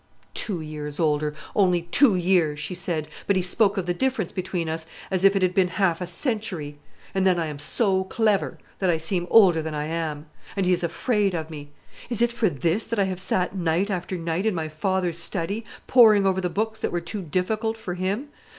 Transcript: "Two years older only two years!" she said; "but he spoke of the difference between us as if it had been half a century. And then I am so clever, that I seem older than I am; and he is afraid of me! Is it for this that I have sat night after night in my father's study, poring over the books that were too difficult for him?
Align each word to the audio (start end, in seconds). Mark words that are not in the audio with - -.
"Two 0.33 0.61
years 0.61 0.99
older 0.99 1.35
only 1.55 1.83
two 1.83 2.15
years!" 2.15 2.57
she 2.59 2.73
said; 2.73 3.07
"but 3.27 3.35
he 3.35 3.41
spoke 3.43 3.77
of 3.77 3.85
the 3.85 3.93
difference 3.93 4.31
between 4.31 4.67
us 4.67 4.87
as 5.11 5.23
if 5.23 5.35
it 5.35 5.43
had 5.43 5.53
been 5.53 5.67
half 5.67 6.01
a 6.01 6.07
century. 6.07 6.79
And 7.13 7.23
then 7.27 7.37
I 7.39 7.45
am 7.45 7.59
so 7.59 8.05
clever, 8.05 8.57
that 8.79 8.89
I 8.89 8.97
seem 8.97 9.27
older 9.29 9.61
than 9.61 9.75
I 9.75 9.85
am; 9.85 10.25
and 10.55 10.65
he 10.65 10.73
is 10.73 10.81
afraid 10.83 11.35
of 11.35 11.51
me! 11.51 11.69
Is 12.09 12.19
it 12.19 12.33
for 12.33 12.49
this 12.49 12.87
that 12.87 12.97
I 12.97 13.03
have 13.03 13.21
sat 13.21 13.55
night 13.55 13.91
after 13.91 14.17
night 14.17 14.47
in 14.47 14.55
my 14.55 14.69
father's 14.69 15.19
study, 15.19 15.65
poring 15.85 16.25
over 16.25 16.41
the 16.41 16.49
books 16.49 16.79
that 16.79 16.91
were 16.91 16.99
too 17.01 17.21
difficult 17.21 17.77
for 17.77 17.93
him? 17.93 18.29